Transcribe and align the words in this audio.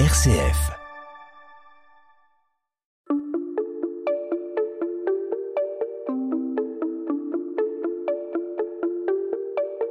RCF. 0.00 0.72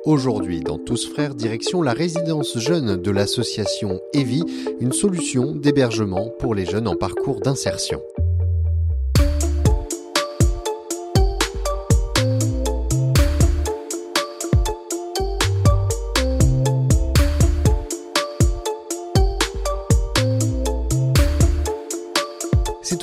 Aujourd'hui, 0.03 0.59
dans 0.59 0.77
Tous 0.77 1.07
Frères, 1.07 1.33
direction 1.33 1.81
la 1.81 1.93
résidence 1.93 2.57
jeune 2.59 2.97
de 2.97 3.11
l'association 3.11 4.01
EVI, 4.13 4.43
une 4.81 4.91
solution 4.91 5.55
d'hébergement 5.55 6.31
pour 6.37 6.53
les 6.53 6.65
jeunes 6.65 6.89
en 6.89 6.97
parcours 6.97 7.39
d'insertion. 7.39 8.01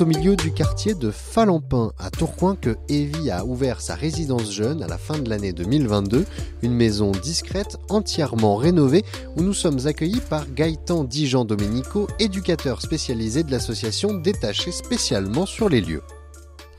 Au 0.01 0.05
milieu 0.05 0.35
du 0.35 0.51
quartier 0.51 0.95
de 0.95 1.11
Falampin 1.11 1.91
à 1.99 2.09
Tourcoing 2.09 2.55
que 2.55 2.75
Evie 2.89 3.29
a 3.29 3.45
ouvert 3.45 3.81
sa 3.81 3.93
résidence 3.93 4.51
jeune 4.51 4.81
à 4.81 4.87
la 4.87 4.97
fin 4.97 5.19
de 5.19 5.29
l'année 5.29 5.53
2022, 5.53 6.25
une 6.63 6.73
maison 6.73 7.11
discrète 7.11 7.77
entièrement 7.87 8.55
rénovée 8.55 9.03
où 9.37 9.43
nous 9.43 9.53
sommes 9.53 9.85
accueillis 9.85 10.21
par 10.27 10.51
Gaëtan 10.51 11.03
Dijan 11.03 11.45
Domenico, 11.45 12.07
éducateur 12.17 12.81
spécialisé 12.81 13.43
de 13.43 13.51
l'association 13.51 14.15
détaché 14.15 14.71
spécialement 14.71 15.45
sur 15.45 15.69
les 15.69 15.81
lieux. 15.81 16.01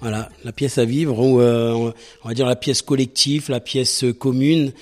Voilà, 0.00 0.28
la 0.42 0.50
pièce 0.50 0.78
à 0.78 0.84
vivre, 0.84 1.20
ou 1.20 1.40
euh, 1.40 1.92
on 2.24 2.28
va 2.28 2.34
dire 2.34 2.46
la 2.46 2.56
pièce 2.56 2.82
collective, 2.82 3.50
la 3.50 3.60
pièce 3.60 4.04
commune, 4.18 4.72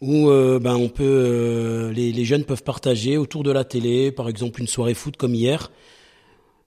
où 0.00 0.30
euh, 0.30 0.58
ben 0.58 0.74
on 0.74 0.88
peut, 0.88 1.04
euh, 1.04 1.92
les 1.92 2.24
jeunes 2.24 2.42
peuvent 2.42 2.64
partager 2.64 3.18
autour 3.18 3.44
de 3.44 3.52
la 3.52 3.62
télé, 3.62 4.10
par 4.10 4.28
exemple 4.28 4.60
une 4.60 4.66
soirée 4.66 4.94
foot 4.94 5.16
comme 5.16 5.36
hier. 5.36 5.70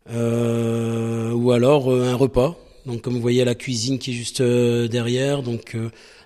Euh, 0.09 1.31
ou 1.33 1.51
alors 1.51 1.91
euh, 1.91 2.11
un 2.11 2.15
repas. 2.15 2.57
Donc 2.85 3.01
comme 3.01 3.13
vous 3.13 3.21
voyez 3.21 3.43
la 3.43 3.55
cuisine 3.55 3.99
qui 3.99 4.11
est 4.11 4.13
juste 4.13 4.41
euh, 4.41 4.87
derrière, 4.87 5.43
donc 5.43 5.75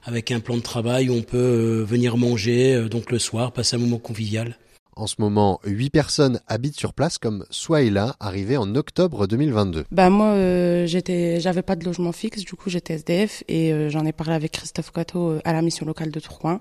avec 0.04 0.32
un 0.32 0.40
plan 0.40 0.58
de 0.58 0.62
travail 0.62 1.10
où 1.10 1.14
on 1.14 1.24
peut 1.24 1.84
venir 1.88 2.18
manger 2.18 2.88
donc 2.90 3.12
le 3.12 3.18
soir, 3.18 3.52
passer 3.52 3.76
un 3.76 3.80
moment 3.80 3.98
convivial. 3.98 4.58
En 4.96 5.08
ce 5.08 5.16
moment, 5.20 5.60
huit 5.64 5.90
personnes 5.90 6.42
habitent 6.48 6.78
sur 6.78 6.94
place, 6.94 7.18
comme 7.18 7.46
Swaila, 7.50 8.16
arrivée 8.20 8.58
en 8.58 8.76
octobre 8.76 9.26
2022. 9.26 9.86
Bah 9.90 10.10
moi, 10.10 10.34
euh, 10.34 10.86
j'étais, 10.86 11.40
j'avais 11.40 11.62
pas 11.62 11.76
de 11.76 11.86
logement 11.86 12.12
fixe, 12.12 12.44
du 12.44 12.54
coup 12.54 12.70
j'étais 12.70 12.96
SDF 12.96 13.44
et 13.48 13.72
euh, 13.72 13.90
j'en 13.90 14.06
ai 14.06 14.12
parlé 14.12 14.34
avec 14.34 14.52
Christophe 14.52 14.92
Cato 14.92 15.40
à 15.44 15.54
la 15.54 15.62
mission 15.62 15.86
locale 15.86 16.12
de 16.12 16.20
Tourcoing 16.20 16.60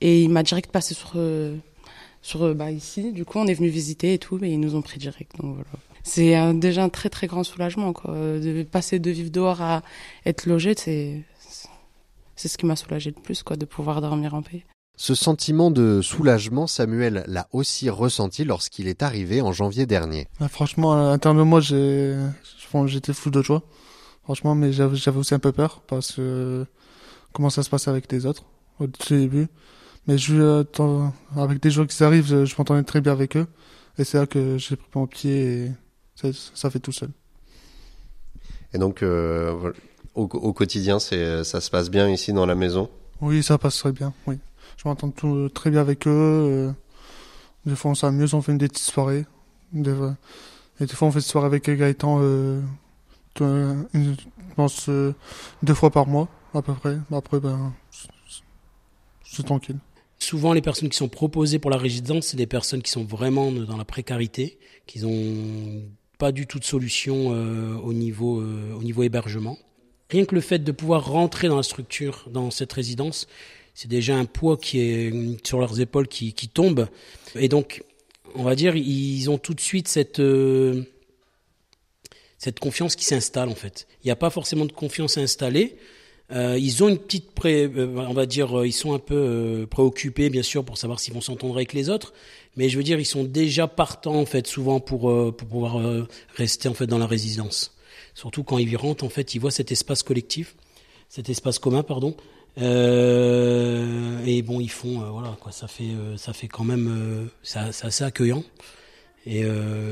et 0.00 0.22
il 0.22 0.28
m'a 0.28 0.42
direct 0.42 0.70
passé 0.70 0.94
sur 0.94 1.14
sur 2.20 2.54
bah 2.54 2.70
ici. 2.70 3.12
Du 3.12 3.24
coup, 3.24 3.38
on 3.38 3.46
est 3.46 3.54
venu 3.54 3.68
visiter 3.68 4.12
et 4.14 4.18
tout, 4.18 4.38
mais 4.40 4.50
ils 4.50 4.60
nous 4.60 4.74
ont 4.74 4.82
pris 4.82 4.98
direct. 4.98 5.32
Donc 5.40 5.54
voilà 5.54 5.87
c'est 6.08 6.54
déjà 6.54 6.82
un 6.82 6.88
très 6.88 7.08
très 7.08 7.26
grand 7.26 7.44
soulagement 7.44 7.92
quoi. 7.92 8.14
De 8.14 8.62
passer 8.64 8.98
de 8.98 9.10
vivre 9.10 9.30
dehors 9.30 9.62
à 9.62 9.82
être 10.26 10.46
logé, 10.46 10.74
c'est 10.76 11.24
c'est 12.36 12.48
ce 12.48 12.56
qui 12.56 12.66
m'a 12.66 12.76
soulagé 12.76 13.12
le 13.14 13.20
plus 13.20 13.42
quoi, 13.42 13.56
de 13.56 13.64
pouvoir 13.64 14.00
dormir 14.00 14.34
en 14.34 14.42
paix. 14.42 14.64
Ce 14.96 15.14
sentiment 15.14 15.70
de 15.70 16.00
soulagement, 16.02 16.66
Samuel 16.66 17.24
l'a 17.28 17.48
aussi 17.52 17.88
ressenti 17.88 18.44
lorsqu'il 18.44 18.88
est 18.88 19.02
arrivé 19.02 19.40
en 19.40 19.52
janvier 19.52 19.86
dernier. 19.86 20.26
Ah, 20.40 20.48
franchement, 20.48 20.92
à 20.92 21.10
l'intérieur 21.10 21.38
de 21.38 21.48
moi, 21.48 21.60
j'étais 21.60 23.12
fou 23.12 23.30
de 23.30 23.40
joie. 23.42 23.62
Franchement, 24.24 24.56
mais 24.56 24.72
j'avais 24.72 25.16
aussi 25.16 25.34
un 25.34 25.38
peu 25.38 25.52
peur 25.52 25.82
parce 25.86 26.12
que 26.12 26.66
comment 27.32 27.48
ça 27.48 27.62
se 27.62 27.70
passe 27.70 27.86
avec 27.86 28.10
les 28.10 28.26
autres 28.26 28.44
au 28.80 28.86
début. 29.08 29.46
Mais 30.06 30.18
je, 30.18 30.64
avec 31.36 31.62
des 31.62 31.70
gens 31.70 31.86
qui 31.86 32.02
arrivent, 32.02 32.26
je, 32.26 32.44
je 32.44 32.54
m'entendais 32.58 32.82
très 32.82 33.00
bien 33.00 33.12
avec 33.12 33.36
eux. 33.36 33.46
Et 33.98 34.04
c'est 34.04 34.18
là 34.18 34.26
que 34.26 34.58
j'ai 34.58 34.76
pris 34.76 34.88
mon 34.94 35.06
pied 35.06 35.64
et 35.64 35.70
ça, 36.54 36.70
fait 36.70 36.80
tout 36.80 36.92
seul. 36.92 37.10
Et 38.72 38.78
donc, 38.78 39.02
euh, 39.02 39.72
au, 40.14 40.22
au, 40.24 40.52
quotidien, 40.52 40.98
c'est, 40.98 41.44
ça 41.44 41.60
se 41.60 41.70
passe 41.70 41.90
bien 41.90 42.08
ici 42.08 42.32
dans 42.32 42.46
la 42.46 42.54
maison? 42.54 42.90
Oui, 43.20 43.42
ça 43.42 43.58
passe 43.58 43.78
très 43.78 43.92
bien, 43.92 44.12
oui. 44.26 44.38
Je 44.76 44.86
m'entends 44.86 45.12
très 45.50 45.70
bien 45.70 45.80
avec 45.80 46.06
eux. 46.06 46.10
Euh, 46.10 46.72
des 47.66 47.74
fois, 47.74 47.90
on 47.90 47.94
s'amuse, 47.94 48.34
on 48.34 48.42
fait 48.42 48.54
des 48.54 48.68
petites 48.68 48.86
soirées. 48.86 49.26
Des, 49.72 49.94
et 50.80 50.86
des 50.86 50.94
fois, 50.94 51.08
on 51.08 51.10
fait 51.10 51.18
des 51.18 51.24
soirées 51.24 51.46
avec 51.46 51.68
Gaëtan, 51.68 52.18
euh, 52.20 52.60
je 53.40 54.14
pense, 54.54 54.88
euh, 54.88 55.14
deux 55.62 55.74
fois 55.74 55.90
par 55.90 56.06
mois, 56.06 56.28
à 56.54 56.62
peu 56.62 56.74
près. 56.74 56.96
Après, 57.12 57.40
ben, 57.40 57.72
c'est 59.24 59.44
tranquille. 59.44 59.78
Souvent, 60.20 60.52
les 60.52 60.62
personnes 60.62 60.88
qui 60.88 60.96
sont 60.96 61.08
proposées 61.08 61.58
pour 61.58 61.70
la 61.70 61.76
résidence, 61.76 62.28
c'est 62.28 62.36
des 62.36 62.46
personnes 62.46 62.82
qui 62.82 62.90
sont 62.90 63.04
vraiment 63.04 63.50
dans 63.52 63.76
la 63.76 63.84
précarité, 63.84 64.58
qui 64.86 65.04
ont 65.04 65.82
pas 66.18 66.32
du 66.32 66.46
tout 66.46 66.58
de 66.58 66.64
solution 66.64 67.32
euh, 67.32 67.74
au 67.76 67.92
niveau 67.92 68.40
euh, 68.40 68.74
au 68.74 68.82
niveau 68.82 69.04
hébergement. 69.04 69.56
Rien 70.10 70.24
que 70.24 70.34
le 70.34 70.40
fait 70.40 70.58
de 70.58 70.72
pouvoir 70.72 71.06
rentrer 71.06 71.48
dans 71.48 71.56
la 71.56 71.62
structure, 71.62 72.28
dans 72.30 72.50
cette 72.50 72.72
résidence, 72.72 73.28
c'est 73.74 73.88
déjà 73.88 74.16
un 74.16 74.24
poids 74.24 74.56
qui 74.56 74.80
est 74.80 75.46
sur 75.46 75.60
leurs 75.60 75.80
épaules 75.80 76.08
qui, 76.08 76.32
qui 76.32 76.48
tombe. 76.48 76.88
Et 77.36 77.48
donc, 77.48 77.84
on 78.34 78.42
va 78.42 78.54
dire, 78.56 78.74
ils 78.74 79.28
ont 79.30 79.38
tout 79.38 79.54
de 79.54 79.60
suite 79.60 79.86
cette 79.86 80.18
euh, 80.18 80.82
cette 82.38 82.58
confiance 82.58 82.96
qui 82.96 83.04
s'installe 83.04 83.48
en 83.48 83.54
fait. 83.54 83.86
Il 84.02 84.06
n'y 84.06 84.12
a 84.12 84.16
pas 84.16 84.30
forcément 84.30 84.64
de 84.64 84.72
confiance 84.72 85.18
installée. 85.18 85.76
Euh, 86.30 86.58
ils 86.58 86.84
ont 86.84 86.88
une 86.88 86.98
petite 86.98 87.30
pré, 87.30 87.64
euh, 87.64 87.86
on 87.96 88.12
va 88.12 88.26
dire, 88.26 88.64
ils 88.64 88.72
sont 88.72 88.92
un 88.92 88.98
peu 88.98 89.66
préoccupés 89.70 90.28
bien 90.28 90.42
sûr 90.42 90.62
pour 90.62 90.76
savoir 90.76 91.00
s'ils 91.00 91.14
vont 91.14 91.22
s'entendre 91.22 91.56
avec 91.56 91.72
les 91.72 91.88
autres, 91.88 92.12
mais 92.56 92.68
je 92.68 92.76
veux 92.76 92.82
dire, 92.82 93.00
ils 93.00 93.06
sont 93.06 93.24
déjà 93.24 93.66
partants 93.66 94.16
en 94.16 94.26
fait 94.26 94.46
souvent 94.46 94.78
pour 94.78 95.10
euh, 95.10 95.32
pour 95.32 95.48
pouvoir 95.48 95.78
euh, 95.78 96.06
rester 96.36 96.68
en 96.68 96.74
fait 96.74 96.86
dans 96.86 96.98
la 96.98 97.06
résidence. 97.06 97.74
Surtout 98.14 98.42
quand 98.42 98.58
ils 98.58 98.76
rentrent, 98.76 99.04
en 99.04 99.08
fait, 99.08 99.34
ils 99.34 99.38
voient 99.38 99.50
cet 99.50 99.72
espace 99.72 100.02
collectif, 100.02 100.56
cet 101.08 101.30
espace 101.30 101.58
commun, 101.58 101.82
pardon. 101.82 102.14
Euh, 102.60 104.24
et 104.26 104.42
bon, 104.42 104.60
ils 104.60 104.70
font, 104.70 105.00
euh, 105.00 105.10
voilà, 105.10 105.36
quoi, 105.40 105.52
ça 105.52 105.68
fait, 105.68 105.94
ça 106.16 106.32
fait 106.32 106.48
quand 106.48 106.64
même, 106.64 107.30
c'est 107.42 107.60
assez 107.60 108.04
accueillant. 108.04 108.42
Et, 109.24 109.42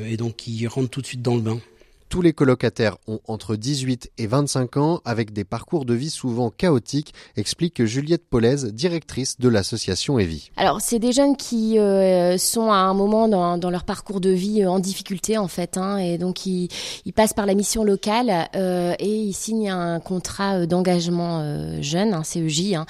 et 0.07 0.17
donc, 0.17 0.47
ils 0.49 0.67
rentrent 0.67 0.91
tout 0.91 1.03
de 1.03 1.07
suite 1.07 1.23
dans 1.23 1.37
le 1.37 1.43
bain. 1.43 1.61
Tous 2.09 2.23
les 2.23 2.33
colocataires 2.33 2.97
ont 3.09 3.19
entre 3.27 3.57
18 3.57 4.13
et 4.19 4.27
25 4.29 4.77
ans 4.77 5.01
avec 5.05 5.33
des 5.33 5.45
parcours 5.45 5.85
de 5.85 5.93
vie 5.93 6.11
souvent 6.11 6.51
chaotiques, 6.51 7.13
explique 7.37 7.85
Juliette 7.85 8.29
Polaise, 8.29 8.73
directrice 8.73 9.41
de 9.41 9.49
l'association 9.49 10.19
EVI. 10.19 10.51
Alors 10.57 10.81
c'est 10.81 11.01
des 11.01 11.13
jeunes 11.13 11.37
qui 11.37 11.79
euh, 11.79 12.39
sont 12.39 12.71
à 12.71 12.77
un 12.77 12.95
moment 12.95 13.27
dans, 13.27 13.59
dans, 13.59 13.71
leur 13.71 13.85
parcours 13.85 14.21
de 14.21 14.31
vie 14.31 14.63
euh, 14.63 14.71
en 14.71 14.79
difficulté 14.79 15.37
en 15.37 15.49
fait, 15.49 15.77
hein, 15.77 15.99
et 15.99 16.17
donc 16.17 16.47
ils, 16.47 16.69
ils, 17.05 17.13
passent 17.13 17.33
par 17.33 17.45
la 17.45 17.55
mission 17.55 17.83
locale 17.83 18.49
euh, 18.55 18.95
et 18.99 19.15
ils 19.15 19.33
signent 19.33 19.71
un 19.71 19.99
contrat 19.99 20.61
euh, 20.61 20.67
d'engagement 20.67 21.41
euh, 21.41 21.83
jeune, 21.83 22.15
un 22.15 22.23
CEJ. 22.23 22.75
Hein. 22.75 22.87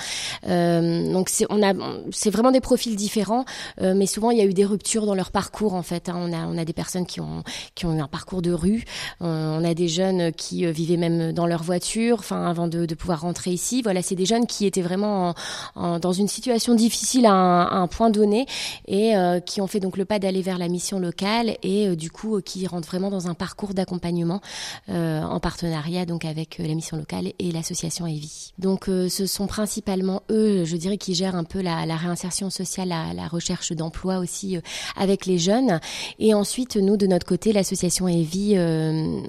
donc 1.13 1.31
c'est 1.31 1.47
on 1.49 1.63
a 1.63 1.73
c'est 2.11 2.31
vraiment 2.31 2.53
des 2.53 2.61
profils 2.61 2.97
différents, 2.97 3.45
mais 3.81 4.07
souvent 4.07 4.31
il 4.31 4.39
y 4.39 4.41
a 4.41 4.45
eu 4.45 4.55
des 4.55 4.65
ruptures 4.65 5.07
dans 5.07 5.15
leur 5.15 5.31
parcours 5.31 5.75
en 5.75 5.83
fait. 5.83 6.09
Hein. 6.09 6.17
On 6.19 6.33
a 6.33 6.47
on 6.47 6.59
a 6.59 6.65
des 6.65 6.73
personnes 6.73 7.07
qui 7.07 7.21
ont 7.21 7.43
qui 7.75 7.87
ont 7.87 7.95
eu 7.95 8.01
un 8.01 8.09
parcours 8.09 8.43
de 8.43 8.53
rue. 8.53 8.85
Euh, 9.23 9.59
on 9.59 9.65
a 9.65 9.75
des 9.75 9.89
jeunes 9.89 10.33
qui 10.33 10.67
euh, 10.67 10.71
vivaient 10.71 10.97
même 10.97 11.33
dans 11.33 11.47
leur 11.47 11.63
voiture, 11.63 12.17
enfin 12.19 12.47
avant 12.47 12.69
de, 12.69 12.87
pouvoir 12.95 13.23
rentrer 13.23 13.51
ici. 13.51 13.83
Voilà, 13.83 14.03
c'est 14.03 14.15
des 14.15 14.27
jeunes 14.27 14.47
qui 14.47 14.67
étaient 14.67 14.83
vraiment 14.83 15.35
dans 15.77 16.13
une 16.13 16.29
situation 16.29 16.75
difficile 16.75 17.27
à 17.27 17.33
un, 17.33 17.87
point 17.87 18.11
donné 18.11 18.47
et 18.89 19.17
euh, 19.17 19.39
qui 19.39 19.61
ont 19.61 19.67
fait 19.67 19.81
donc 19.81 19.97
le 19.97 20.05
pas 20.05 20.19
d'aller 20.19 20.41
vers 20.41 20.59
la 20.59 20.69
mission 20.69 20.99
locale 20.99 21.57
et 21.63 21.95
du 21.95 22.11
coup 22.11 22.41
qui 22.41 22.67
rentrent 22.67 22.89
vraiment 22.89 23.11
dans 23.11 23.29
un 23.29 23.35
parcours 23.35 23.75
d'accompagnement 23.75 24.41
en 24.89 25.41
partenariat 25.41 26.07
donc 26.07 26.25
avec 26.25 26.59
la 26.59 26.75
mission 26.75 26.97
locale 26.97 27.33
et 27.39 27.53
l'association 27.53 28.07
EVI. 28.07 28.53
Donc 28.59 28.87
ce 28.87 29.27
sont 29.27 29.47
principalement 29.47 30.23
eux, 30.31 30.65
je 30.65 30.77
dirais, 30.77 30.97
qui 30.97 31.15
gèrent 31.15 31.37
un 31.37 31.45
peu 31.45 31.61
la, 31.61 31.85
réinsertion 31.97 32.51
sociale, 32.51 32.89
la, 32.89 33.13
la 33.15 33.29
recherche 33.29 33.73
d'emploi 33.73 34.19
aussi 34.19 34.59
avec 34.97 35.27
les 35.27 35.39
jeunes. 35.39 35.81
Et 36.19 36.35
ensuite, 36.35 36.77
nous, 36.77 36.97
de 36.97 37.07
notre 37.07 37.27
côté, 37.27 37.53
l'association 37.53 38.09
EVI 38.09 38.57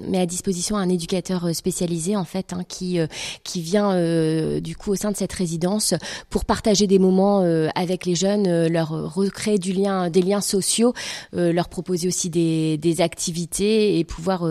met 0.08 0.18
à 0.18 0.26
disposition 0.26 0.76
un 0.76 0.88
éducateur 0.88 1.46
euh, 1.46 1.52
spécialisé 1.52 2.16
en 2.16 2.24
fait 2.24 2.52
hein, 2.52 2.62
qui 2.68 2.98
euh, 2.98 3.06
qui 3.44 3.60
vient 3.60 3.92
euh, 3.92 4.60
du 4.60 4.76
coup 4.76 4.92
au 4.92 4.96
sein 4.96 5.10
de 5.10 5.16
cette 5.16 5.32
résidence 5.32 5.94
pour 6.30 6.44
partager 6.44 6.86
des 6.86 6.98
moments 6.98 7.38
avec 7.74 8.06
les 8.06 8.14
jeunes, 8.14 8.66
leur 8.66 8.90
recréer 9.14 9.58
du 9.58 9.72
lien, 9.72 10.10
des 10.10 10.22
liens 10.22 10.40
sociaux, 10.40 10.92
leur 11.32 11.68
proposer 11.68 12.08
aussi 12.08 12.30
des, 12.30 12.78
des 12.78 13.00
activités 13.00 13.98
et 13.98 14.04
pouvoir 14.04 14.46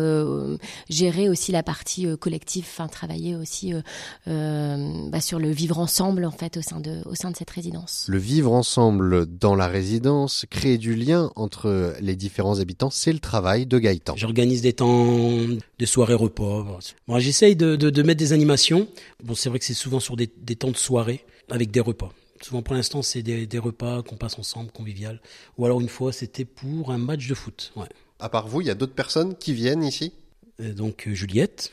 gérer 0.90 1.30
aussi 1.30 1.52
la 1.52 1.64
partie 1.64 2.08
collective, 2.18 2.66
enfin 2.68 2.88
travailler 2.88 3.36
aussi 3.36 3.74
bah, 4.26 5.22
sur 5.22 5.40
le 5.40 5.50
vivre 5.50 5.80
ensemble 5.80 6.26
en 6.26 6.32
fait 6.32 6.58
au 6.58 6.62
sein 6.62 6.80
de 6.80 7.02
au 7.06 7.16
sein 7.16 7.32
de 7.32 7.36
cette 7.36 7.50
résidence. 7.50 8.06
Le 8.08 8.18
vivre 8.18 8.52
ensemble 8.54 9.26
dans 9.26 9.56
la 9.56 9.68
résidence, 9.68 10.46
créer 10.50 10.78
du 10.78 10.96
lien 10.96 11.32
entre 11.36 11.96
les 12.02 12.16
différents 12.16 12.60
habitants, 12.60 12.90
c'est 12.90 13.14
le 13.14 13.20
travail 13.20 13.66
de 13.66 13.80
Gaëtan. 13.80 14.16
J'organise 14.16 14.62
des 14.62 14.74
temps 14.74 15.07
des 15.80 15.86
soirées 15.86 16.14
repas. 16.14 16.80
Moi, 17.08 17.20
j'essaye 17.20 17.56
de, 17.56 17.76
de, 17.76 18.04
mettre 18.04 18.20
des 18.20 18.34
animations. 18.34 18.88
Bon, 19.24 19.36
c'est 19.36 19.50
vrai 19.50 19.60
que 19.60 19.66
c'est 19.66 19.74
souvent 19.74 20.00
sur 20.00 20.16
des, 20.16 20.30
des, 20.38 20.56
temps 20.56 20.72
de 20.72 20.78
soirée 20.78 21.26
avec 21.50 21.72
des 21.72 21.80
repas. 21.80 22.12
Souvent, 22.42 22.62
pour 22.62 22.76
l'instant, 22.76 23.02
c'est 23.02 23.24
des, 23.24 23.48
des, 23.48 23.60
repas 23.60 24.04
qu'on 24.04 24.16
passe 24.16 24.38
ensemble, 24.38 24.72
convivial. 24.72 25.22
Ou 25.58 25.66
alors, 25.66 25.82
une 25.82 25.90
fois, 25.90 26.14
c'était 26.14 26.46
pour 26.46 26.92
un 26.92 26.98
match 26.98 27.28
de 27.28 27.34
foot. 27.34 27.72
Ouais. 27.76 27.88
À 28.20 28.30
part 28.30 28.48
vous, 28.48 28.62
il 28.62 28.68
y 28.68 28.72
a 28.72 28.76
d'autres 28.76 28.96
personnes 28.96 29.36
qui 29.36 29.54
viennent 29.54 29.84
ici? 29.84 30.14
Euh, 30.62 30.74
Donc 30.74 31.08
euh, 31.08 31.14
Juliette, 31.14 31.72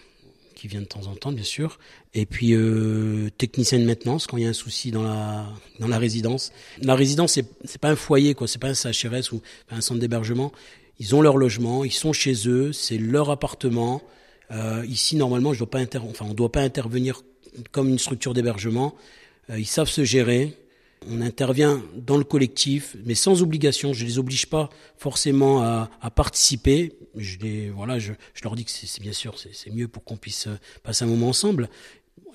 qui 0.55 0.69
vient 0.69 0.81
de 0.81 0.87
temps 0.87 1.07
en 1.07 1.15
temps, 1.15 1.33
bien 1.33 1.45
sûr. 1.45 1.79
Et 2.13 2.27
puis 2.27 2.53
euh, 2.53 3.31
technicien 3.39 3.79
de 3.79 3.85
maintenance 3.85 4.27
quand 4.27 4.37
il 4.37 4.45
y 4.45 4.47
a 4.47 4.51
un 4.51 4.55
souci 4.55 4.91
dans 4.91 5.03
la 5.03 5.47
dans 5.81 5.89
la 5.89 5.99
résidence. 5.99 6.53
La 6.81 6.95
résidence 6.95 7.33
c'est 7.33 7.47
c'est 7.65 7.81
pas 7.81 7.91
un 7.91 7.97
foyer 7.97 8.35
quoi, 8.35 8.47
c'est 8.47 8.61
pas 8.61 8.69
un 8.69 8.75
CHRS 8.75 9.33
ou 9.33 9.43
un 9.71 9.81
centre 9.81 10.01
d'hébergement. 10.01 10.53
Ils 10.99 11.15
ont 11.15 11.23
leur 11.23 11.37
logement, 11.37 11.85
ils 11.85 11.93
sont 11.93 12.13
chez 12.13 12.49
eux, 12.49 12.73
c'est 12.73 12.99
leur 12.99 13.31
appartement. 13.31 14.03
Euh, 14.51 14.85
ici 14.89 15.17
normalement, 15.17 15.53
je 15.53 15.59
dois 15.59 15.71
pas 15.71 15.79
inter 15.79 15.99
enfin 15.99 16.27
on 16.29 16.35
doit 16.35 16.53
pas 16.53 16.61
intervenir 16.61 17.23
comme 17.73 17.89
une 17.89 17.99
structure 17.99 18.35
d'hébergement. 18.35 18.95
Euh, 19.51 19.59
ils 19.59 19.67
savent 19.67 19.89
se 19.89 20.05
gérer. 20.05 20.57
On 21.11 21.21
intervient 21.21 21.83
dans 21.97 22.17
le 22.17 22.25
collectif, 22.25 22.97
mais 23.05 23.15
sans 23.15 23.43
obligation. 23.43 23.93
Je 23.93 24.07
les 24.07 24.19
oblige 24.19 24.47
pas 24.47 24.71
forcément 24.97 25.63
à, 25.63 25.91
à 26.01 26.11
participer. 26.11 26.93
Je 27.17 27.39
les, 27.39 27.69
voilà, 27.69 27.99
je, 27.99 28.13
je 28.33 28.43
leur 28.43 28.55
dis 28.55 28.65
que 28.65 28.71
c'est 28.71 29.01
bien 29.03 29.13
sûr, 29.13 29.35
c'est 29.39 29.71
mieux 29.71 29.87
pour 29.87 30.03
qu'on 30.05 30.17
puisse 30.17 30.47
euh, 30.47 30.59
passer 30.83 31.05
un 31.05 31.09
moment 31.09 31.29
ensemble. 31.29 31.69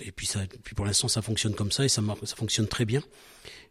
Et 0.02 0.12
puis 0.12 0.28
ça, 0.28 0.42
puis 0.64 0.76
pour 0.76 0.86
l'instant, 0.86 1.08
ça 1.08 1.22
fonctionne 1.22 1.56
comme 1.56 1.72
ça 1.72 1.84
et 1.84 1.90
ça, 1.90 2.02
ça 2.24 2.36
fonctionne 2.36 2.68
très 2.68 2.86
bien. 2.86 3.02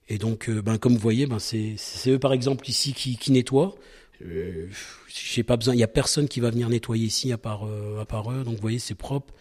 Et 0.08 0.19
donc, 0.19 0.49
euh, 0.49 0.62
ben 0.62 0.79
comme 0.79 0.94
vous 0.94 0.99
voyez, 0.99 1.26
ben 1.26 1.38
c'est 1.38 1.76
eux 2.08 2.19
par 2.19 2.32
exemple 2.32 2.69
ici 2.69 2.93
qui, 2.93 3.17
qui 3.17 3.31
nettoient. 3.32 3.76
Euh, 4.25 4.67
j'ai 5.09 5.43
pas 5.43 5.56
besoin, 5.56 5.75
il 5.75 5.81
y 5.81 5.85
a 5.85 5.88
personne 5.88 6.29
qui 6.29 6.41
va 6.41 6.50
venir 6.50 6.69
nettoyer 6.69 7.06
ici 7.06 7.32
à 7.32 7.38
part 7.38 7.67
euh, 7.67 8.00
à 8.00 8.05
part 8.05 8.31
eux. 8.32 8.44
Donc 8.44 8.56
vous 8.56 8.61
voyez, 8.61 8.79
c'est 8.79 8.94
propre. 8.94 9.32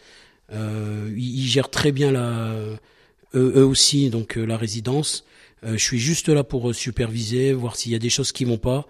Euh, 0.51 1.13
ils, 1.18 1.47
gèrent 1.47 1.69
très 1.69 1.91
bien 1.91 2.12
la, 2.12 2.51
eux, 3.33 3.53
eux 3.56 3.65
aussi 3.65 4.09
donc 4.09 4.35
la 4.35 4.57
résidence. 4.57 5.25
Je 5.63 5.77
suis 5.77 6.00
juste 6.00 6.29
là 6.29 6.44
pour 6.44 6.74
superviser, 6.74 7.51
voir 7.51 7.75
s'il 7.75 7.91
y 7.91 7.95
a 7.95 8.00
des 8.00 8.12
choses 8.12 8.31
qui 8.31 8.45
vont 8.45 8.59
pas. 8.59 8.85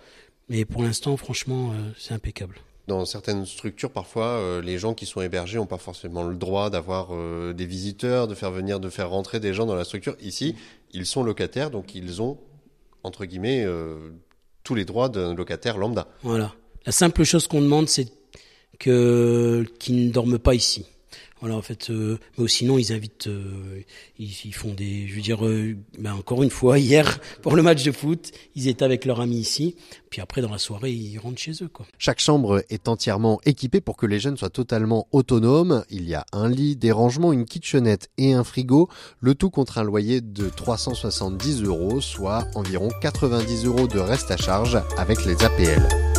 Mais 0.49 0.65
pour 0.65 0.83
l'instant, 0.83 1.15
franchement, 1.17 1.73
c'est 1.97 2.13
impeccable. 2.13 2.57
Dans 2.87 3.05
certaines 3.05 3.45
structures, 3.45 3.89
parfois, 3.89 4.61
les 4.61 4.77
gens 4.77 4.93
qui 4.93 5.05
sont 5.05 5.21
hébergés 5.21 5.57
n'ont 5.57 5.65
pas 5.65 5.77
forcément 5.77 6.23
le 6.23 6.35
droit 6.35 6.69
d'avoir 6.69 7.09
des 7.53 7.65
visiteurs, 7.65 8.27
de 8.27 8.35
faire 8.35 8.51
venir, 8.51 8.81
de 8.81 8.89
faire 8.89 9.09
rentrer 9.09 9.39
des 9.39 9.53
gens 9.53 9.65
dans 9.65 9.75
la 9.75 9.85
structure. 9.85 10.15
Ici, 10.21 10.55
ils 10.91 11.05
sont 11.05 11.23
locataires, 11.23 11.71
donc 11.71 11.95
ils 11.95 12.21
ont, 12.21 12.37
entre 13.03 13.25
guillemets, 13.25 13.65
tous 14.67 14.75
les 14.75 14.83
droits 14.83 15.07
d'un 15.07 15.33
locataire 15.33 15.77
lambda. 15.77 16.09
Voilà. 16.23 16.53
La 16.85 16.91
simple 16.91 17.23
chose 17.23 17.47
qu'on 17.47 17.61
demande, 17.61 17.87
c'est 17.87 18.09
que 18.79 19.65
qu'ils 19.79 20.07
ne 20.07 20.11
dorment 20.11 20.39
pas 20.39 20.55
ici. 20.55 20.85
Voilà, 21.39 21.55
en 21.55 21.61
fait, 21.61 21.91
euh, 21.91 22.17
mais 22.37 22.47
sinon 22.47 22.79
ils 22.79 22.91
invitent, 22.91 23.27
euh, 23.27 23.81
ils, 24.17 24.53
font 24.53 24.73
des, 24.73 25.07
je 25.07 25.15
veux 25.15 25.21
dire, 25.21 25.45
euh, 25.45 25.75
ben 25.99 26.13
encore 26.13 26.41
une 26.41 26.49
fois 26.49 26.79
hier 26.79 27.19
pour 27.43 27.55
le 27.55 27.61
match 27.61 27.83
de 27.83 27.91
foot, 27.91 28.31
ils 28.55 28.67
étaient 28.67 28.85
avec 28.85 29.05
leurs 29.05 29.21
amis 29.21 29.37
ici, 29.37 29.75
puis 30.09 30.19
après 30.19 30.41
dans 30.41 30.49
la 30.51 30.57
soirée 30.57 30.91
ils 30.91 31.19
rentrent 31.19 31.37
chez 31.37 31.53
eux 31.61 31.67
quoi. 31.67 31.85
Chaque 31.99 32.19
chambre 32.19 32.63
est 32.69 32.87
entièrement 32.87 33.39
équipée 33.45 33.81
pour 33.81 33.97
que 33.97 34.07
les 34.07 34.19
jeunes 34.19 34.37
soient 34.37 34.49
totalement 34.49 35.07
autonomes. 35.11 35.83
Il 35.91 36.09
y 36.09 36.15
a 36.15 36.25
un 36.33 36.49
lit, 36.49 36.75
des 36.75 36.91
rangements, 36.91 37.31
une 37.31 37.45
kitchenette 37.45 38.09
et 38.17 38.33
un 38.33 38.43
frigo, 38.43 38.89
le 39.19 39.35
tout 39.35 39.51
contre 39.51 39.77
un 39.77 39.83
loyer 39.83 40.21
de 40.21 40.49
370 40.49 41.61
euros, 41.63 42.01
soit 42.01 42.47
environ 42.55 42.89
90 43.01 43.65
euros 43.65 43.87
de 43.87 43.99
reste 43.99 44.31
à 44.31 44.37
charge 44.37 44.79
avec 44.97 45.23
les 45.25 45.43
APL. 45.43 46.16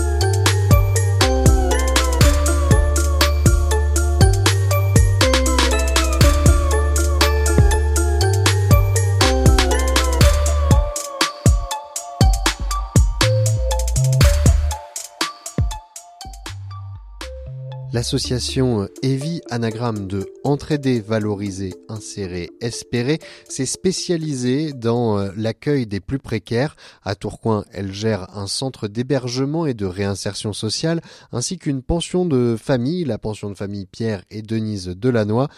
L'association 17.94 18.86
EVI, 19.02 19.40
anagramme 19.48 20.06
de 20.06 20.26
entraider, 20.44 21.00
valoriser, 21.00 21.72
insérer, 21.88 22.50
espérer, 22.60 23.18
s'est 23.48 23.64
spécialisée 23.64 24.74
dans 24.74 25.18
euh, 25.18 25.30
l'accueil 25.36 25.86
des 25.86 26.00
plus 26.00 26.18
précaires. 26.18 26.76
À 27.02 27.14
Tourcoing, 27.14 27.64
elle 27.72 27.90
gère 27.92 28.36
un 28.36 28.46
centre 28.46 28.88
d'hébergement 28.88 29.64
et 29.64 29.72
de 29.72 29.86
réinsertion 29.86 30.52
sociale, 30.52 31.00
ainsi 31.32 31.56
qu'une 31.56 31.82
pension 31.82 32.26
de 32.26 32.56
famille, 32.62 33.04
la 33.04 33.16
pension 33.16 33.48
de 33.48 33.54
famille 33.54 33.86
Pierre 33.86 34.22
et 34.30 34.42
Denise 34.42 34.88
Delannoy. 34.88 35.48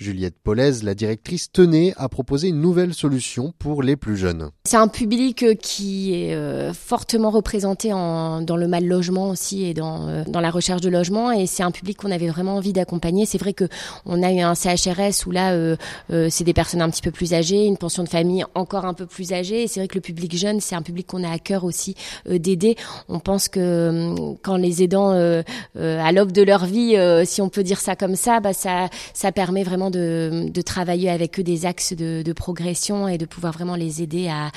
Juliette 0.00 0.36
Paulez, 0.42 0.80
la 0.82 0.94
directrice, 0.94 1.52
tenait 1.52 1.92
à 1.98 2.08
proposer 2.08 2.48
une 2.48 2.60
nouvelle 2.62 2.94
solution 2.94 3.52
pour 3.58 3.82
les 3.82 3.96
plus 3.96 4.16
jeunes. 4.16 4.50
C'est 4.64 4.78
un 4.78 4.88
public 4.88 5.42
euh, 5.42 5.54
qui 5.54 6.14
est 6.14 6.34
euh, 6.34 6.72
fortement 6.72 7.28
représenté 7.30 7.92
en, 7.92 8.40
dans 8.40 8.56
le 8.56 8.66
mal 8.66 8.86
logement 8.86 9.28
aussi 9.28 9.64
et 9.64 9.74
dans, 9.74 10.24
la 10.26 10.50
recherche 10.50 10.80
de 10.80 10.88
logement 10.88 11.32
et 11.32 11.46
c'est 11.46 11.62
un 11.62 11.70
qu'on 11.96 12.10
avait 12.10 12.28
vraiment 12.28 12.56
envie 12.56 12.72
d'accompagner. 12.72 13.26
C'est 13.26 13.38
vrai 13.38 13.52
que 13.52 13.64
on 14.06 14.22
a 14.22 14.32
eu 14.32 14.40
un 14.40 14.54
CHRS 14.54 15.26
où 15.26 15.30
là 15.30 15.52
euh, 15.52 15.76
euh, 16.12 16.28
c'est 16.30 16.44
des 16.44 16.52
personnes 16.52 16.82
un 16.82 16.90
petit 16.90 17.02
peu 17.02 17.10
plus 17.10 17.34
âgées, 17.34 17.66
une 17.66 17.76
pension 17.76 18.02
de 18.02 18.08
famille 18.08 18.44
encore 18.54 18.84
un 18.84 18.94
peu 18.94 19.06
plus 19.06 19.32
âgée 19.32 19.62
et 19.62 19.68
c'est 19.68 19.80
vrai 19.80 19.88
que 19.88 19.94
le 19.94 20.00
public 20.00 20.36
jeune 20.36 20.60
c'est 20.60 20.74
un 20.74 20.82
public 20.82 21.06
qu'on 21.06 21.24
a 21.24 21.30
à 21.30 21.38
cœur 21.38 21.64
aussi 21.64 21.94
euh, 22.28 22.38
d'aider. 22.38 22.76
On 23.08 23.20
pense 23.20 23.48
que 23.48 23.88
hum, 23.88 24.36
quand 24.42 24.56
les 24.56 24.82
aidants 24.82 25.12
euh, 25.12 25.42
euh, 25.76 26.00
à 26.00 26.12
l'aube 26.12 26.32
de 26.32 26.42
leur 26.42 26.66
vie, 26.66 26.96
euh, 26.96 27.24
si 27.24 27.40
on 27.42 27.48
peut 27.48 27.62
dire 27.62 27.80
ça 27.80 27.96
comme 27.96 28.16
ça, 28.16 28.40
bah 28.40 28.52
ça 28.52 28.88
ça 29.14 29.32
permet 29.32 29.62
vraiment 29.62 29.90
de, 29.90 30.48
de 30.52 30.62
travailler 30.62 31.10
avec 31.10 31.38
eux 31.38 31.42
des 31.42 31.66
axes 31.66 31.92
de, 31.92 32.22
de 32.22 32.32
progression 32.32 33.08
et 33.08 33.18
de 33.18 33.26
pouvoir 33.26 33.52
vraiment 33.52 33.76
les 33.76 34.02
aider 34.02 34.28
à, 34.28 34.50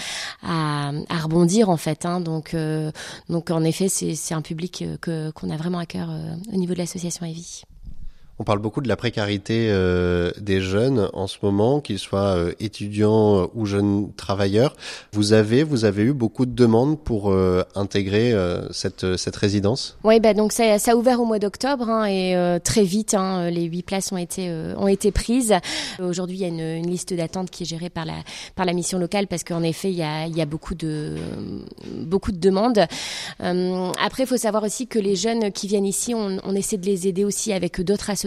à, 0.44 0.92
à 1.10 1.18
rebondir 1.18 1.70
en 1.70 1.78
fait. 1.78 2.06
Hein. 2.06 2.20
Donc, 2.20 2.56
donc 3.30 3.52
en 3.52 3.64
effet, 3.64 3.88
c'est 3.90 4.34
un 4.34 4.42
public 4.42 4.86
que 5.02 5.32
qu'on 5.32 5.50
a 5.50 5.58
vraiment 5.58 5.80
à 5.80 5.86
cœur 5.86 6.10
au 6.52 6.56
niveau 6.56 6.74
de 6.74 6.80
l'association 6.80 7.13
Evie. 7.22 7.73
On 8.40 8.44
parle 8.44 8.58
beaucoup 8.58 8.82
de 8.82 8.88
la 8.88 8.96
précarité 8.96 9.68
euh, 9.70 10.32
des 10.42 10.60
jeunes 10.60 11.08
en 11.14 11.28
ce 11.28 11.38
moment, 11.44 11.82
qu'ils 11.82 12.00
soient 12.00 12.36
euh, 12.36 12.52
étudiants 12.60 13.44
euh, 13.44 13.46
ou 13.54 13.68
jeunes 13.68 14.12
travailleurs. 14.18 14.76
Vous 15.12 15.34
avez, 15.34 15.62
vous 15.62 15.86
avez 15.86 16.02
eu 16.02 16.14
beaucoup 16.14 16.48
de 16.48 16.52
demandes 16.52 17.00
pour 17.00 17.32
euh, 17.32 17.62
intégrer 17.76 18.34
euh, 18.34 18.68
cette, 18.72 19.18
cette 19.18 19.36
résidence? 19.36 20.00
Oui, 20.04 20.20
bah 20.20 20.34
donc 20.34 20.52
ça, 20.52 20.80
ça 20.80 20.94
a 20.94 20.96
ouvert 20.96 21.22
au 21.22 21.26
mois 21.26 21.38
d'octobre 21.38 21.88
hein, 21.88 22.06
et 22.06 22.36
très 22.64 22.84
vite, 22.84 23.14
hein, 23.14 23.52
les 23.52 23.66
huit 23.66 23.84
places 23.84 24.12
ont 24.12 24.18
été 24.18 24.52
ont 24.78 24.88
été 24.88 25.12
prises. 25.12 25.54
Aujourd'hui, 26.02 26.38
il 26.38 26.42
y 26.42 26.46
a 26.46 26.48
une, 26.48 26.60
une 26.60 26.90
liste 26.90 27.14
d'attente 27.14 27.52
qui 27.52 27.64
est 27.64 27.68
gérée 27.68 27.92
par 27.92 28.06
la 28.06 28.16
par 28.56 28.66
la 28.66 28.74
mission 28.74 28.98
locale 28.98 29.28
parce 29.28 29.44
qu'en 29.44 29.62
effet, 29.62 29.92
il 29.92 29.98
y 29.98 30.04
a 30.04 30.26
il 30.26 30.36
y 30.36 30.42
a 30.42 30.48
beaucoup 30.48 30.74
de 30.74 31.18
beaucoup 32.00 32.32
de 32.32 32.40
demandes. 32.40 32.80
Après, 33.40 34.24
il 34.24 34.28
faut 34.28 34.38
savoir 34.38 34.64
aussi 34.64 34.88
que 34.88 34.98
les 34.98 35.16
jeunes 35.16 35.52
qui 35.52 35.68
viennent 35.68 35.86
ici, 35.86 36.16
on, 36.16 36.40
on 36.44 36.56
essaie 36.56 36.78
de 36.78 36.86
les 36.88 37.08
aider 37.08 37.24
aussi 37.24 37.54
avec 37.54 37.80
d'autres 37.80 38.10
associations. 38.10 38.23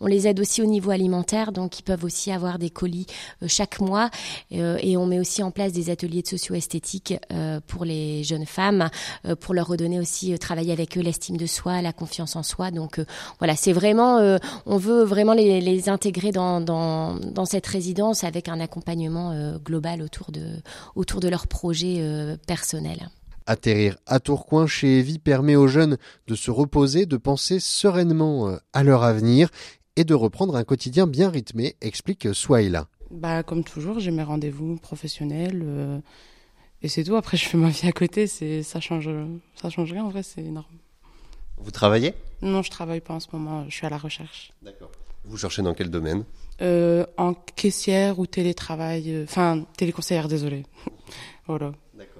On 0.00 0.06
les 0.06 0.26
aide 0.26 0.40
aussi 0.40 0.62
au 0.62 0.66
niveau 0.66 0.90
alimentaire, 0.90 1.52
donc 1.52 1.78
ils 1.78 1.82
peuvent 1.82 2.04
aussi 2.04 2.30
avoir 2.32 2.58
des 2.58 2.70
colis 2.70 3.06
euh, 3.42 3.46
chaque 3.48 3.80
mois 3.80 4.10
euh, 4.52 4.78
et 4.80 4.96
on 4.96 5.06
met 5.06 5.18
aussi 5.18 5.42
en 5.42 5.50
place 5.50 5.72
des 5.72 5.90
ateliers 5.90 6.22
de 6.22 6.28
socio-esthétique 6.28 7.14
euh, 7.32 7.60
pour 7.66 7.84
les 7.84 8.24
jeunes 8.24 8.46
femmes 8.46 8.88
pour 9.40 9.54
leur 9.54 9.66
redonner 9.66 9.98
aussi 9.98 10.38
travailler 10.38 10.72
avec 10.72 10.96
eux 10.96 11.00
l'estime 11.00 11.36
de 11.36 11.46
soi, 11.46 11.82
la 11.82 11.92
confiance 11.92 12.36
en 12.36 12.42
soi. 12.42 12.70
Donc 12.70 13.00
voilà, 13.38 13.56
c'est 13.56 13.72
vraiment, 13.72 14.38
on 14.66 14.76
veut 14.76 15.02
vraiment 15.04 15.32
les, 15.34 15.88
intégrer 15.88 16.32
dans, 16.32 17.44
cette 17.44 17.66
résidence 17.66 18.24
avec 18.24 18.48
un 18.48 18.60
accompagnement 18.60 19.56
global 19.64 20.02
autour 20.02 20.30
de, 20.32 20.60
projets 21.46 21.96
euh, 22.00 22.36
personnels. 22.46 23.08
Atterrir 23.46 23.96
à 24.06 24.18
Tourcoing 24.20 24.66
chez 24.66 24.98
Evie 24.98 25.18
permet 25.18 25.56
aux 25.56 25.68
jeunes 25.68 25.98
de 26.26 26.34
se 26.34 26.50
reposer, 26.50 27.06
de 27.06 27.16
penser 27.16 27.60
sereinement 27.60 28.48
euh, 28.48 28.56
à 28.72 28.82
leur 28.82 29.02
avenir 29.04 29.50
et 29.96 30.04
de 30.04 30.14
reprendre 30.14 30.56
un 30.56 30.64
quotidien 30.64 31.06
bien 31.06 31.30
rythmé, 31.30 31.76
explique 31.80 32.34
Swaila. 32.34 32.88
Bah, 33.10 33.42
comme 33.42 33.62
toujours, 33.64 34.00
j'ai 34.00 34.10
mes 34.10 34.22
rendez-vous 34.24 34.76
professionnels. 34.76 35.62
euh, 35.64 35.98
et 36.82 36.88
c'est 36.88 37.04
tout. 37.04 37.16
Après, 37.16 37.36
je 37.38 37.44
fais 37.48 37.56
ma 37.56 37.68
vie 37.70 37.86
à 37.86 37.92
côté. 37.92 38.26
C'est, 38.26 38.62
ça 38.62 38.80
change, 38.80 39.08
ça 39.54 39.70
change 39.70 39.92
rien. 39.92 40.04
En 40.04 40.10
vrai, 40.10 40.22
c'est 40.22 40.42
énorme. 40.42 40.66
Vous 41.58 41.70
travaillez? 41.70 42.12
Non, 42.42 42.62
je 42.62 42.70
travaille 42.70 43.00
pas 43.00 43.14
en 43.14 43.20
ce 43.20 43.28
moment. 43.32 43.64
Je 43.68 43.74
suis 43.74 43.86
à 43.86 43.90
la 43.90 43.96
recherche. 43.96 44.52
D'accord. 44.62 44.90
Vous 45.24 45.38
cherchez 45.38 45.62
dans 45.62 45.72
quel 45.72 45.88
domaine? 45.90 46.24
Euh, 46.60 47.06
en 47.16 47.32
caissière 47.34 48.18
ou 48.18 48.26
télétravail. 48.26 49.10
euh, 49.14 49.24
Enfin, 49.24 49.64
téléconseillère, 49.76 50.28
désolé. 50.28 50.64
voilà. 51.46 51.72
D'accord. 51.94 52.15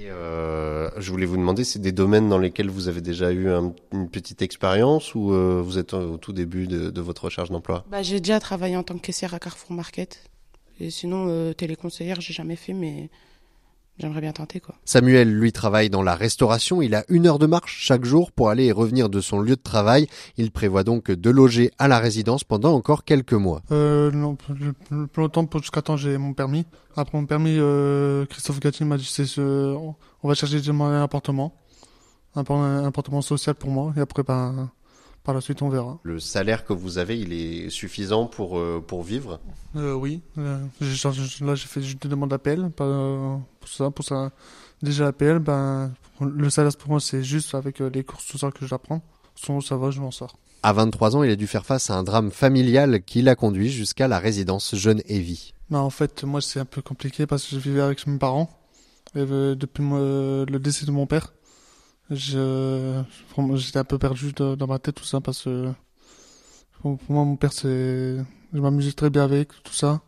Et 0.00 0.08
euh, 0.08 0.88
je 0.98 1.10
voulais 1.10 1.26
vous 1.26 1.36
demander, 1.36 1.62
c'est 1.62 1.78
des 1.78 1.92
domaines 1.92 2.28
dans 2.30 2.38
lesquels 2.38 2.70
vous 2.70 2.88
avez 2.88 3.02
déjà 3.02 3.32
eu 3.32 3.50
un- 3.50 3.74
une 3.92 4.08
petite 4.08 4.40
expérience 4.40 5.14
ou 5.14 5.32
euh, 5.34 5.60
vous 5.62 5.76
êtes 5.76 5.92
au 5.92 6.16
tout 6.16 6.32
début 6.32 6.66
de, 6.66 6.88
de 6.90 7.00
votre 7.02 7.24
recherche 7.24 7.50
d'emploi? 7.50 7.84
Bah, 7.90 8.02
j'ai 8.02 8.18
déjà 8.18 8.40
travaillé 8.40 8.76
en 8.78 8.82
tant 8.82 8.94
que 8.96 9.02
caissière 9.02 9.34
à 9.34 9.38
Carrefour 9.38 9.72
Market. 9.72 10.24
Et 10.78 10.88
sinon, 10.90 11.26
euh, 11.28 11.52
téléconseillère, 11.52 12.22
j'ai 12.22 12.32
jamais 12.32 12.56
fait, 12.56 12.72
mais 12.72 13.10
j'aimerais 14.00 14.20
bien 14.20 14.32
tenter, 14.32 14.58
quoi. 14.60 14.74
Samuel, 14.84 15.32
lui, 15.32 15.52
travaille 15.52 15.90
dans 15.90 16.02
la 16.02 16.14
restauration. 16.14 16.82
Il 16.82 16.94
a 16.94 17.04
une 17.08 17.26
heure 17.26 17.38
de 17.38 17.46
marche 17.46 17.78
chaque 17.80 18.04
jour 18.04 18.32
pour 18.32 18.48
aller 18.50 18.64
et 18.66 18.72
revenir 18.72 19.08
de 19.08 19.20
son 19.20 19.40
lieu 19.40 19.54
de 19.56 19.62
travail. 19.62 20.08
Il 20.36 20.50
prévoit 20.50 20.82
donc 20.82 21.10
de 21.10 21.30
loger 21.30 21.70
à 21.78 21.86
la 21.86 21.98
résidence 21.98 22.42
pendant 22.44 22.72
encore 22.74 23.04
quelques 23.04 23.32
mois. 23.34 23.62
Euh, 23.70 24.10
non, 24.10 24.34
plus, 24.36 24.72
plus- 24.72 25.06
longtemps, 25.16 25.44
pour- 25.46 25.60
jusqu'à 25.60 25.82
temps 25.82 25.96
j'ai 25.96 26.16
mon 26.18 26.32
permis. 26.32 26.64
Après 26.96 27.16
mon 27.18 27.26
permis, 27.26 27.56
euh, 27.58 28.26
Christophe 28.26 28.58
Gatti 28.60 28.84
m'a 28.84 28.96
dit 28.96 29.04
c'est 29.08 29.26
ce, 29.26 29.40
on 29.42 29.94
va 30.28 30.34
chercher 30.34 30.60
un 30.68 31.02
appartement. 31.02 31.54
un, 32.36 32.44
un 32.48 32.84
appartement 32.86 33.22
social 33.22 33.54
pour 33.54 33.70
moi. 33.70 33.92
Et 33.96 34.00
après, 34.00 34.22
ben, 34.22 34.70
par 35.22 35.34
la 35.34 35.40
suite, 35.40 35.62
on 35.62 35.68
verra. 35.68 35.98
Le 36.02 36.18
salaire 36.18 36.64
que 36.64 36.72
vous 36.72 36.98
avez, 36.98 37.18
il 37.18 37.32
est 37.32 37.70
suffisant 37.70 38.26
pour, 38.26 38.58
euh, 38.58 38.82
pour 38.86 39.02
vivre? 39.02 39.40
Euh, 39.76 39.92
Oui. 39.92 40.22
Euh, 40.38 40.58
là, 40.80 41.54
j'ai 41.54 41.66
fait 41.66 41.82
juste 41.82 42.02
des 42.02 42.08
demandes 42.08 42.30
d'appel 42.30 42.70
pour 42.74 43.68
ça. 43.68 43.90
Pour 43.90 44.04
ça. 44.04 44.30
Déjà, 44.82 45.04
l'appel, 45.04 45.38
ben, 45.38 45.92
le 46.20 46.48
salaire 46.48 46.74
pour 46.76 46.90
moi, 46.90 47.00
c'est 47.00 47.22
juste 47.22 47.54
avec 47.54 47.80
les 47.80 48.02
courses, 48.02 48.26
tout 48.26 48.38
ça 48.38 48.50
que 48.50 48.66
j'apprends. 48.66 49.02
Sinon, 49.34 49.60
ça 49.60 49.76
va, 49.76 49.90
je 49.90 50.00
m'en 50.00 50.10
sors. 50.10 50.36
À 50.62 50.72
23 50.72 51.16
ans, 51.16 51.22
il 51.22 51.30
a 51.30 51.36
dû 51.36 51.46
faire 51.46 51.64
face 51.64 51.90
à 51.90 51.96
un 51.96 52.02
drame 52.02 52.30
familial 52.30 53.02
qui 53.02 53.22
l'a 53.22 53.34
conduit 53.34 53.70
jusqu'à 53.70 54.08
la 54.08 54.18
résidence 54.18 54.74
Jeune 54.74 55.02
Evie. 55.06 55.54
Non, 55.70 55.80
en 55.80 55.90
fait, 55.90 56.24
moi, 56.24 56.40
c'est 56.40 56.60
un 56.60 56.64
peu 56.64 56.82
compliqué 56.82 57.26
parce 57.26 57.44
que 57.44 57.56
je 57.56 57.60
vivais 57.60 57.80
avec 57.80 58.06
mes 58.06 58.18
parents. 58.18 58.50
Et 59.14 59.24
depuis 59.24 59.82
le 59.82 60.58
décès 60.58 60.86
de 60.86 60.90
mon 60.90 61.06
père, 61.06 61.32
j'étais 62.10 63.78
un 63.78 63.84
peu 63.84 63.98
perdu 63.98 64.32
dans 64.32 64.66
ma 64.66 64.78
tête, 64.78 64.96
tout 64.96 65.04
ça, 65.04 65.20
parce 65.20 65.44
que 65.44 65.72
pour 66.82 66.98
moi, 67.08 67.24
mon 67.24 67.36
père, 67.36 67.52
c'est. 67.52 68.16
Je 68.52 68.58
m'amusais 68.58 68.92
très 68.92 69.10
bien 69.10 69.24
avec, 69.24 69.48
tout 69.62 69.72
ça. 69.72 70.00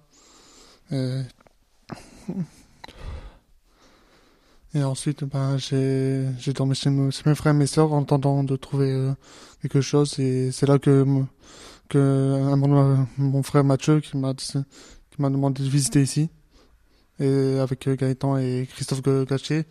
Et, 4.75 4.82
ensuite, 4.82 5.25
ben, 5.25 5.59
j'ai, 5.59 6.52
dormi 6.54 6.75
chez, 6.75 6.90
mes 6.90 7.11
frères 7.35 7.54
et 7.54 7.56
mes 7.56 7.66
sœurs 7.66 7.92
en 7.92 8.04
tentant 8.04 8.42
de 8.42 8.56
trouver 8.56 8.90
euh, 8.90 9.12
quelque 9.61 9.80
chose. 9.82 10.18
Et 10.18 10.50
c'est 10.50 10.66
là 10.66 10.78
que, 10.78 11.04
que 11.88 12.54
moment, 12.56 13.06
mon 13.18 13.42
frère 13.42 13.64
Mathieu 13.64 14.00
qui 14.00 14.16
m'a, 14.16 14.32
demandé 15.18 15.62
de 15.62 15.68
visiter 15.68 16.02
ici. 16.02 16.30
Et 17.21 17.59
avec 17.61 17.87
Gaëtan 17.88 18.38
et 18.38 18.66
Christophe 18.71 19.02
Gachet. 19.02 19.66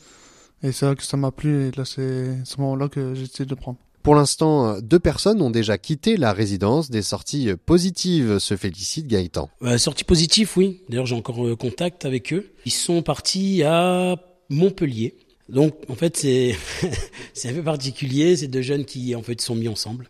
Et 0.63 0.71
c'est 0.71 0.85
là 0.85 0.95
que 0.95 1.03
ça 1.03 1.17
m'a 1.17 1.31
plu 1.31 1.67
et 1.67 1.71
là 1.71 1.85
c'est 1.85 2.45
ce 2.45 2.59
moment-là 2.61 2.87
que 2.87 3.13
j'ai 3.15 3.23
décidé 3.23 3.45
de 3.45 3.55
prendre. 3.55 3.79
Pour 4.03 4.15
l'instant, 4.15 4.79
deux 4.81 4.99
personnes 4.99 5.41
ont 5.43 5.51
déjà 5.51 5.77
quitté 5.77 6.17
la 6.17 6.33
résidence. 6.33 6.89
Des 6.89 7.03
sorties 7.03 7.51
positives 7.67 8.39
se 8.39 8.57
félicite 8.57 9.07
Gaëtan. 9.07 9.49
Euh, 9.61 9.77
sorties 9.77 10.03
positives, 10.03 10.51
oui. 10.57 10.81
D'ailleurs, 10.89 11.05
j'ai 11.05 11.15
encore 11.15 11.45
euh, 11.45 11.55
contact 11.55 12.03
avec 12.05 12.33
eux. 12.33 12.51
Ils 12.65 12.71
sont 12.71 13.03
partis 13.03 13.61
à 13.61 14.15
Montpellier. 14.49 15.15
Donc, 15.49 15.75
en 15.87 15.93
fait, 15.93 16.17
c'est 16.17 16.55
c'est 17.35 17.49
un 17.49 17.53
peu 17.53 17.63
particulier. 17.63 18.35
C'est 18.37 18.47
deux 18.47 18.63
jeunes 18.63 18.85
qui, 18.85 19.13
en 19.13 19.21
fait, 19.21 19.39
sont 19.39 19.55
mis 19.55 19.67
ensemble. 19.67 20.09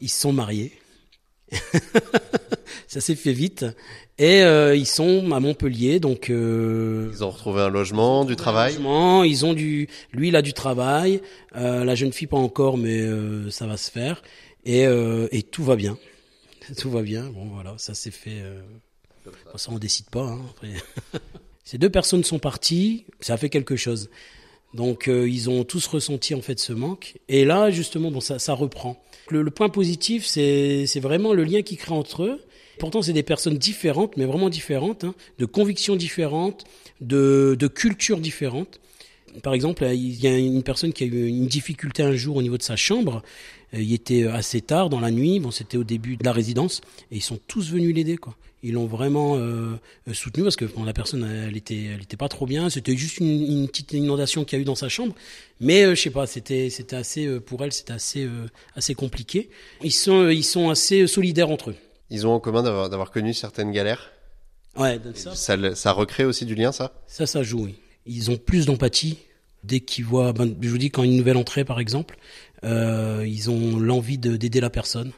Ils 0.00 0.10
se 0.10 0.20
sont 0.20 0.32
mariés. 0.32 0.72
ça 2.88 3.00
s'est 3.00 3.14
fait 3.14 3.32
vite. 3.32 3.64
Et 4.18 4.42
euh, 4.42 4.76
ils 4.76 4.86
sont 4.86 5.32
à 5.32 5.40
Montpellier, 5.40 5.98
donc 5.98 6.30
euh, 6.30 7.10
ils 7.12 7.24
ont 7.24 7.30
retrouvé 7.30 7.62
un 7.62 7.68
logement, 7.68 8.24
du 8.24 8.36
travail. 8.36 8.74
Logement, 8.74 9.24
ils 9.24 9.44
ont 9.44 9.54
du, 9.54 9.88
lui 10.12 10.28
il 10.28 10.36
a 10.36 10.42
du 10.42 10.52
travail, 10.52 11.20
euh, 11.56 11.84
la 11.84 11.94
jeune 11.96 12.12
fille 12.12 12.28
pas 12.28 12.36
encore, 12.36 12.78
mais 12.78 13.02
ça 13.50 13.66
va 13.66 13.76
se 13.76 13.90
faire. 13.90 14.22
Et, 14.64 14.82
et 14.84 15.42
tout 15.42 15.64
va 15.64 15.76
bien, 15.76 15.98
tout 16.78 16.90
va 16.90 17.02
bien. 17.02 17.24
Bon 17.24 17.46
voilà, 17.46 17.74
ça 17.76 17.94
s'est 17.94 18.12
fait. 18.12 18.42
ça 19.56 19.70
on 19.72 19.78
décide 19.78 20.10
pas. 20.10 20.26
Hein. 20.26 20.68
Ces 21.64 21.78
deux 21.78 21.90
personnes 21.90 22.22
sont 22.24 22.38
parties, 22.38 23.06
ça 23.20 23.34
a 23.34 23.36
fait 23.36 23.48
quelque 23.48 23.74
chose. 23.74 24.10
Donc 24.74 25.08
ils 25.08 25.48
ont 25.48 25.64
tous 25.64 25.86
ressenti 25.86 26.34
en 26.34 26.42
fait 26.42 26.58
ce 26.58 26.72
manque. 26.72 27.14
Et 27.28 27.44
là 27.44 27.70
justement, 27.70 28.10
bon 28.10 28.20
ça, 28.20 28.54
reprend. 28.54 29.00
Le, 29.30 29.48
point 29.50 29.68
positif, 29.68 30.26
c'est 30.26 30.84
c'est 30.86 31.00
vraiment 31.00 31.32
le 31.32 31.44
lien 31.44 31.62
qui 31.62 31.76
crée 31.76 31.94
entre 31.94 32.24
eux 32.24 32.40
Pourtant, 32.78 33.02
c'est 33.02 33.12
des 33.12 33.22
personnes 33.22 33.56
différentes, 33.56 34.16
mais 34.16 34.24
vraiment 34.24 34.48
différentes, 34.48 35.04
hein, 35.04 35.14
de 35.38 35.46
convictions 35.46 35.96
différentes, 35.96 36.64
de, 37.00 37.56
de 37.58 37.66
cultures 37.68 38.18
différentes. 38.18 38.80
Par 39.42 39.54
exemple, 39.54 39.84
il 39.92 40.20
y 40.20 40.26
a 40.26 40.36
une 40.36 40.62
personne 40.62 40.92
qui 40.92 41.04
a 41.04 41.06
eu 41.06 41.26
une 41.26 41.46
difficulté 41.46 42.02
un 42.02 42.14
jour 42.14 42.36
au 42.36 42.42
niveau 42.42 42.56
de 42.56 42.62
sa 42.62 42.76
chambre. 42.76 43.22
Euh, 43.74 43.82
il 43.82 43.92
était 43.92 44.24
assez 44.26 44.60
tard 44.60 44.88
dans 44.88 45.00
la 45.00 45.10
nuit. 45.10 45.40
Bon, 45.40 45.50
c'était 45.50 45.76
au 45.76 45.84
début 45.84 46.16
de 46.16 46.24
la 46.24 46.32
résidence, 46.32 46.80
et 47.10 47.16
ils 47.16 47.22
sont 47.22 47.38
tous 47.46 47.70
venus 47.70 47.94
l'aider, 47.94 48.16
quoi. 48.16 48.34
Ils 48.66 48.72
l'ont 48.72 48.86
vraiment 48.86 49.36
euh, 49.36 49.76
soutenu 50.14 50.42
parce 50.42 50.56
que 50.56 50.64
bon, 50.64 50.84
la 50.84 50.94
personne, 50.94 51.22
elle 51.46 51.54
était, 51.54 51.84
elle 51.94 52.00
était 52.00 52.16
pas 52.16 52.30
trop 52.30 52.46
bien. 52.46 52.70
C'était 52.70 52.96
juste 52.96 53.18
une, 53.18 53.26
une 53.26 53.68
petite 53.68 53.92
inondation 53.92 54.46
qu'il 54.46 54.56
y 54.56 54.60
a 54.60 54.62
eu 54.62 54.64
dans 54.64 54.74
sa 54.74 54.88
chambre, 54.88 55.14
mais 55.60 55.84
euh, 55.84 55.94
je 55.94 56.00
sais 56.00 56.10
pas, 56.10 56.26
c'était, 56.26 56.70
c'était 56.70 56.96
assez 56.96 57.40
pour 57.40 57.62
elle, 57.62 57.74
c'était 57.74 57.92
assez, 57.92 58.24
euh, 58.24 58.48
assez 58.74 58.94
compliqué. 58.94 59.50
Ils 59.82 59.92
sont, 59.92 60.30
ils 60.30 60.44
sont 60.44 60.70
assez 60.70 61.06
solidaires 61.06 61.50
entre 61.50 61.70
eux. 61.70 61.76
Ils 62.08 62.26
ont 62.26 62.32
en 62.32 62.40
commun 62.40 62.62
d'avoir 62.62 63.10
connu 63.10 63.34
certaines 63.34 63.70
galères. 63.70 64.12
Ouais, 64.78 64.98
ça. 65.14 65.34
ça. 65.34 65.74
ça. 65.74 65.92
recrée 65.92 66.24
aussi 66.24 66.46
du 66.46 66.54
lien, 66.54 66.72
ça? 66.72 66.94
Ça, 67.06 67.26
ça 67.26 67.42
joue, 67.42 67.64
oui. 67.64 67.74
Ils 68.06 68.30
ont 68.30 68.38
plus 68.38 68.64
d'empathie 68.64 69.18
dès 69.64 69.80
qu'ils 69.80 70.04
voient, 70.04 70.32
ben, 70.32 70.54
je 70.60 70.68
vous 70.68 70.78
dis, 70.78 70.90
quand 70.90 71.02
une 71.02 71.16
nouvelle 71.16 71.36
entrée, 71.36 71.64
par 71.64 71.80
exemple, 71.80 72.16
euh, 72.64 73.24
ils 73.26 73.50
ont 73.50 73.78
l'envie 73.78 74.18
d'aider 74.18 74.60
la 74.60 74.70
personne. 74.70 75.12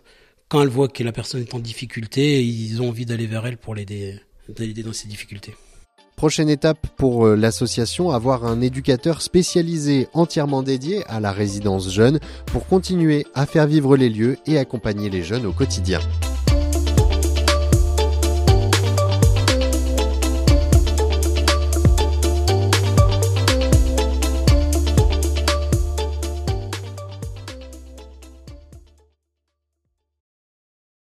Quand 0.49 0.63
elles 0.63 0.69
voient 0.69 0.89
que 0.89 1.03
la 1.03 1.13
personne 1.13 1.41
est 1.41 1.55
en 1.55 1.59
difficulté, 1.59 2.45
ils 2.45 2.81
ont 2.81 2.89
envie 2.89 3.07
d'aller 3.07 3.27
vers 3.27 3.47
elle 3.47 3.57
pour 3.57 3.75
l'aider 3.75 4.21
dans 4.49 4.93
ses 4.93 5.09
difficultés. 5.09 5.55
Prochaine 6.17 6.49
étape 6.49 6.87
pour 6.97 7.27
euh, 7.27 7.37
l'association, 7.37 8.11
avoir 8.11 8.47
un 8.47 8.63
éducateur 8.63 9.21
spécialisé 9.21 10.09
entièrement 10.15 10.63
dédié 10.63 11.05
à 11.09 11.21
la 11.21 11.31
résidence 11.31 11.93
jeune 11.93 12.21
pour 12.47 12.67
continuer 12.67 13.27
à 13.35 13.45
faire 13.45 13.67
vivre 13.67 13.99
les 13.99 14.09
lieux 14.09 14.39
et 14.47 14.57
accompagner 14.57 15.11
les 15.11 15.23
jeunes 15.23 15.45
au 15.45 15.53
quotidien. 15.53 16.01